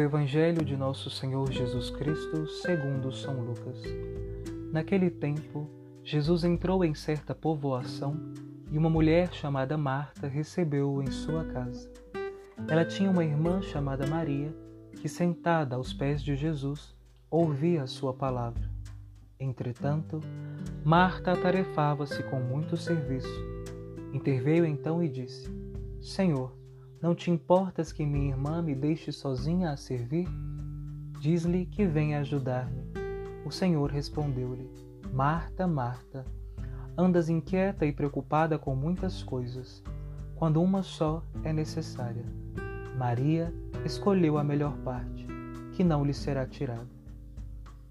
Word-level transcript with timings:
Evangelho 0.00 0.64
de 0.64 0.76
Nosso 0.76 1.08
Senhor 1.10 1.50
Jesus 1.50 1.90
Cristo, 1.90 2.46
segundo 2.46 3.12
São 3.12 3.40
Lucas. 3.40 3.82
Naquele 4.72 5.10
tempo, 5.10 5.70
Jesus 6.02 6.44
entrou 6.44 6.84
em 6.84 6.94
certa 6.94 7.34
povoação 7.34 8.16
e 8.70 8.76
uma 8.76 8.90
mulher 8.90 9.32
chamada 9.32 9.76
Marta 9.78 10.26
recebeu-o 10.26 11.02
em 11.02 11.10
sua 11.10 11.44
casa. 11.44 11.90
Ela 12.68 12.84
tinha 12.84 13.10
uma 13.10 13.24
irmã 13.24 13.62
chamada 13.62 14.06
Maria, 14.06 14.54
que 15.00 15.08
sentada 15.08 15.76
aos 15.76 15.92
pés 15.92 16.22
de 16.22 16.34
Jesus, 16.34 16.94
ouvia 17.30 17.82
a 17.82 17.86
sua 17.86 18.12
palavra. 18.12 18.68
Entretanto, 19.38 20.20
Marta 20.84 21.32
atarefava-se 21.32 22.22
com 22.24 22.40
muito 22.40 22.76
serviço. 22.76 23.28
Interveio 24.12 24.64
então 24.64 25.02
e 25.02 25.08
disse: 25.08 25.50
Senhor, 26.00 26.56
não 27.00 27.14
te 27.14 27.30
importas 27.30 27.92
que 27.92 28.06
minha 28.06 28.30
irmã 28.30 28.62
me 28.62 28.74
deixe 28.74 29.12
sozinha 29.12 29.70
a 29.70 29.76
servir? 29.76 30.26
Diz-lhe 31.20 31.66
que 31.66 31.86
venha 31.86 32.20
ajudar-me. 32.20 32.82
O 33.44 33.50
Senhor 33.50 33.90
respondeu-lhe: 33.90 34.70
Marta, 35.12 35.66
Marta, 35.66 36.24
andas 36.96 37.28
inquieta 37.28 37.84
e 37.84 37.92
preocupada 37.92 38.58
com 38.58 38.74
muitas 38.74 39.22
coisas, 39.22 39.82
quando 40.34 40.62
uma 40.62 40.82
só 40.82 41.22
é 41.44 41.52
necessária. 41.52 42.24
Maria 42.96 43.52
escolheu 43.84 44.38
a 44.38 44.44
melhor 44.44 44.76
parte, 44.78 45.26
que 45.74 45.84
não 45.84 46.04
lhe 46.04 46.14
será 46.14 46.46
tirada. 46.46 46.88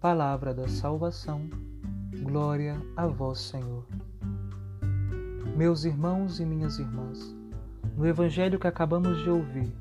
Palavra 0.00 0.54
da 0.54 0.68
salvação, 0.68 1.48
glória 2.22 2.80
a 2.96 3.06
vós, 3.06 3.40
Senhor. 3.40 3.84
Meus 5.56 5.84
irmãos 5.84 6.40
e 6.40 6.46
minhas 6.46 6.78
irmãs, 6.78 7.36
no 7.96 8.06
evangelho 8.06 8.58
que 8.58 8.66
acabamos 8.66 9.22
de 9.22 9.28
ouvir, 9.28 9.72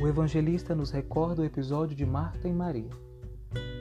o 0.00 0.08
evangelista 0.08 0.74
nos 0.74 0.90
recorda 0.90 1.42
o 1.42 1.44
episódio 1.44 1.96
de 1.96 2.04
Marta 2.04 2.48
e 2.48 2.52
Maria. 2.52 2.90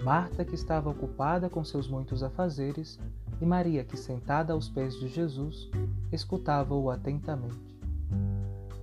Marta, 0.03 0.45
que 0.45 0.55
estava 0.55 0.89
ocupada 0.89 1.49
com 1.49 1.63
seus 1.63 1.87
muitos 1.87 2.21
afazeres, 2.21 2.99
e 3.39 3.45
Maria, 3.45 3.83
que 3.83 3.97
sentada 3.97 4.53
aos 4.53 4.69
pés 4.69 4.99
de 4.99 5.07
Jesus, 5.07 5.69
escutava-o 6.11 6.91
atentamente. 6.91 7.79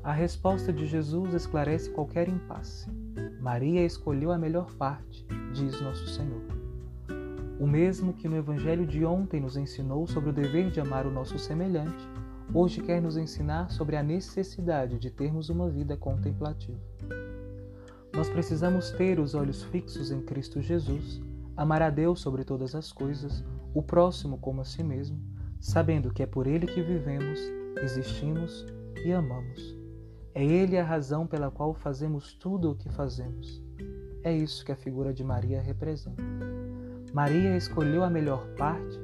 A 0.02 0.12
resposta 0.12 0.72
de 0.72 0.86
Jesus 0.86 1.32
esclarece 1.34 1.90
qualquer 1.90 2.28
impasse. 2.28 2.90
Maria 3.40 3.84
escolheu 3.84 4.32
a 4.32 4.38
melhor 4.38 4.72
parte, 4.74 5.24
diz 5.52 5.80
Nosso 5.80 6.08
Senhor. 6.08 6.42
O 7.60 7.66
mesmo 7.66 8.12
que 8.12 8.28
no 8.28 8.36
Evangelho 8.36 8.86
de 8.86 9.04
ontem 9.04 9.40
nos 9.40 9.56
ensinou 9.56 10.06
sobre 10.06 10.30
o 10.30 10.32
dever 10.32 10.70
de 10.70 10.80
amar 10.80 11.06
o 11.06 11.10
nosso 11.10 11.38
semelhante, 11.38 12.08
hoje 12.52 12.80
quer 12.80 13.00
nos 13.00 13.16
ensinar 13.16 13.70
sobre 13.70 13.96
a 13.96 14.02
necessidade 14.02 14.98
de 14.98 15.10
termos 15.10 15.48
uma 15.48 15.68
vida 15.68 15.96
contemplativa. 15.96 16.80
Nós 18.14 18.28
precisamos 18.28 18.90
ter 18.90 19.20
os 19.20 19.34
olhos 19.34 19.62
fixos 19.64 20.10
em 20.10 20.22
Cristo 20.22 20.60
Jesus, 20.60 21.20
amar 21.56 21.82
a 21.82 21.90
Deus 21.90 22.20
sobre 22.20 22.44
todas 22.44 22.74
as 22.74 22.90
coisas, 22.90 23.44
o 23.74 23.82
próximo 23.82 24.38
como 24.38 24.62
a 24.62 24.64
si 24.64 24.82
mesmo, 24.82 25.20
sabendo 25.60 26.12
que 26.12 26.22
é 26.22 26.26
por 26.26 26.46
Ele 26.46 26.66
que 26.66 26.82
vivemos, 26.82 27.38
existimos 27.82 28.66
e 29.04 29.12
amamos. 29.12 29.76
É 30.34 30.44
Ele 30.44 30.78
a 30.78 30.84
razão 30.84 31.26
pela 31.26 31.50
qual 31.50 31.74
fazemos 31.74 32.32
tudo 32.34 32.70
o 32.70 32.74
que 32.74 32.88
fazemos. 32.88 33.62
É 34.22 34.34
isso 34.34 34.64
que 34.64 34.72
a 34.72 34.76
figura 34.76 35.12
de 35.12 35.22
Maria 35.22 35.60
representa. 35.60 36.22
Maria 37.12 37.56
escolheu 37.56 38.02
a 38.02 38.10
melhor 38.10 38.46
parte, 38.56 38.98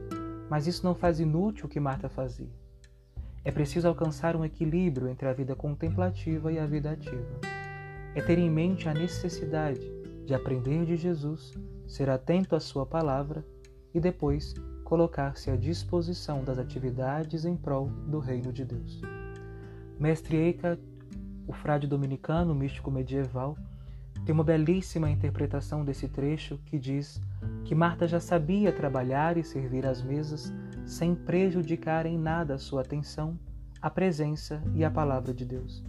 mas 0.48 0.66
isso 0.66 0.84
não 0.84 0.94
faz 0.94 1.20
inútil 1.20 1.66
o 1.66 1.68
que 1.68 1.80
Marta 1.80 2.08
fazia. 2.08 2.63
É 3.44 3.50
preciso 3.52 3.86
alcançar 3.86 4.34
um 4.34 4.44
equilíbrio 4.44 5.06
entre 5.06 5.28
a 5.28 5.32
vida 5.34 5.54
contemplativa 5.54 6.50
e 6.50 6.58
a 6.58 6.64
vida 6.64 6.90
ativa. 6.90 7.40
É 8.14 8.22
ter 8.22 8.38
em 8.38 8.50
mente 8.50 8.88
a 8.88 8.94
necessidade 8.94 9.80
de 10.24 10.32
aprender 10.32 10.86
de 10.86 10.96
Jesus, 10.96 11.52
ser 11.86 12.08
atento 12.08 12.56
à 12.56 12.60
Sua 12.60 12.86
palavra 12.86 13.44
e 13.92 14.00
depois 14.00 14.54
colocar-se 14.82 15.50
à 15.50 15.56
disposição 15.56 16.42
das 16.42 16.58
atividades 16.58 17.44
em 17.44 17.54
prol 17.54 17.88
do 18.06 18.18
reino 18.18 18.50
de 18.50 18.64
Deus. 18.64 19.02
Mestre 19.98 20.36
Eica, 20.36 20.78
o 21.46 21.52
frade 21.52 21.86
dominicano 21.86 22.54
místico 22.54 22.90
medieval, 22.90 23.58
tem 24.24 24.32
uma 24.32 24.42
belíssima 24.42 25.10
interpretação 25.10 25.84
desse 25.84 26.08
trecho 26.08 26.58
que 26.64 26.78
diz 26.78 27.20
que 27.64 27.74
Marta 27.74 28.08
já 28.08 28.20
sabia 28.20 28.72
trabalhar 28.72 29.36
e 29.36 29.44
servir 29.44 29.84
às 29.84 30.00
mesas 30.00 30.50
sem 30.86 31.14
prejudicar 31.14 32.06
em 32.06 32.18
nada 32.18 32.54
a 32.54 32.58
sua 32.58 32.82
atenção, 32.82 33.38
a 33.80 33.90
presença 33.90 34.62
e 34.74 34.84
a 34.84 34.90
palavra 34.90 35.32
de 35.32 35.44
Deus. 35.44 35.84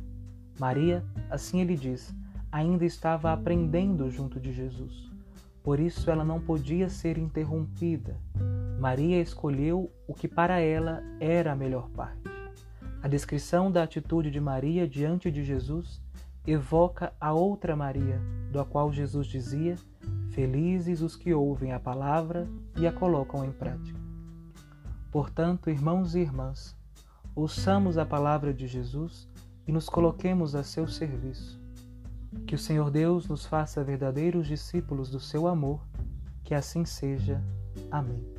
Maria, 0.60 1.04
assim 1.30 1.62
ele 1.62 1.76
diz, 1.76 2.14
ainda 2.52 2.86
estava 2.86 3.34
aprendendo 3.34 4.10
junto 4.10 4.40
de 4.40 4.52
Jesus. 4.52 5.12
Por 5.62 5.80
isso 5.80 6.10
ela 6.10 6.24
não 6.24 6.40
podia 6.40 6.90
ser 6.90 7.18
interrompida. 7.18 8.20
Maria 8.80 9.22
escolheu 9.22 9.92
o 10.08 10.14
que 10.14 10.28
para 10.28 10.60
ela 10.60 11.02
era 11.20 11.52
a 11.52 11.56
melhor 11.56 11.90
parte. 11.90 12.30
A 13.02 13.08
descrição 13.08 13.72
da 13.72 13.84
atitude 13.84 14.32
de 14.32 14.40
Maria 14.40 14.88
diante 14.88 15.32
de 15.32 15.44
Jesus 15.44 16.02
evoca 16.46 17.14
a 17.20 17.34
outra 17.34 17.76
Maria, 17.76 18.22
do 18.52 18.64
qual 18.66 18.92
Jesus 18.92 19.28
dizia: 19.28 19.76
Felizes 20.30 21.02
os 21.02 21.16
que 21.16 21.34
ouvem 21.34 21.72
a 21.72 21.80
palavra 21.80 22.48
e 22.78 22.86
a 22.86 22.92
colocam 22.92 23.44
em 23.44 23.52
prática. 23.52 24.05
Portanto, 25.16 25.70
irmãos 25.70 26.14
e 26.14 26.20
irmãs, 26.20 26.76
ouçamos 27.34 27.98
a 27.98 28.06
palavra 28.06 28.54
de 28.54 28.68
Jesus 28.68 29.30
e 29.66 29.72
nos 29.72 29.88
coloquemos 29.88 30.56
a 30.56 30.62
seu 30.62 30.90
serviço. 30.90 31.58
Que 32.46 32.54
o 32.54 32.60
Senhor 32.60 32.92
Deus 32.92 33.26
nos 33.26 33.46
faça 33.46 33.82
verdadeiros 33.82 34.46
discípulos 34.46 35.10
do 35.10 35.22
seu 35.22 35.48
amor, 35.48 35.80
que 36.44 36.54
assim 36.54 36.84
seja. 36.84 37.42
Amém. 37.90 38.35